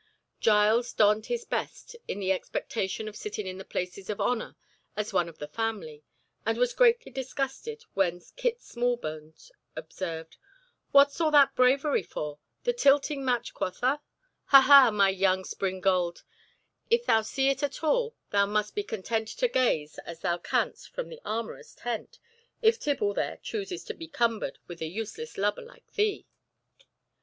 [0.39, 4.55] Giles donned his best in the expectation of sitting in the places of honour
[4.97, 6.03] as one of the family,
[6.43, 10.37] and was greatly disgusted when Kit Smallbones observed,
[10.91, 12.39] "What's all that bravery for?
[12.63, 14.01] The tilting match quotha?
[14.45, 14.61] Ha!
[14.61, 14.89] ha!
[14.89, 16.23] my young springald,
[16.89, 20.89] if thou see it at all, thou must be content to gaze as thou canst
[20.89, 22.17] from the armourers' tent,
[22.63, 26.25] if Tibble there chooses to be cumbered with a useless lubber like thee."